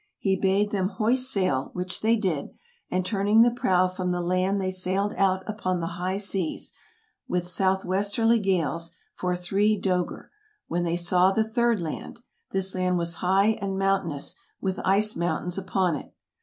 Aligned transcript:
He 0.17 0.35
bade 0.35 0.71
them 0.71 0.87
hoist 0.87 1.31
sail, 1.31 1.69
which 1.73 2.01
they 2.01 2.15
did, 2.15 2.49
and 2.89 3.05
turning 3.05 3.43
the 3.43 3.51
prow 3.51 3.87
from 3.87 4.09
the 4.09 4.19
land 4.19 4.59
they 4.59 4.71
sailed 4.71 5.13
out 5.13 5.43
upon 5.47 5.79
the 5.79 6.01
high 6.01 6.17
seas, 6.17 6.73
with 7.27 7.47
southwesterly 7.47 8.39
gales, 8.39 8.93
for 9.13 9.35
three" 9.35 9.79
dcegr," 9.79 10.29
when 10.69 10.81
they 10.81 10.97
saw 10.97 11.31
the 11.31 11.43
third 11.43 11.79
land; 11.79 12.19
this 12.49 12.73
land 12.73 12.97
was 12.97 13.17
high 13.21 13.59
and 13.61 13.77
mountainous, 13.77 14.33
with 14.59 14.79
ice 14.83 15.15
mountains 15.15 15.59
upon 15.59 15.95
it. 15.95 16.11